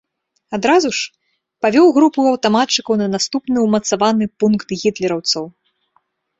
[0.57, 1.03] Адразу ж,
[1.65, 5.43] павёў групу аўтаматчыкаў на наступны ўмацаваны пункт гітлераўцаў.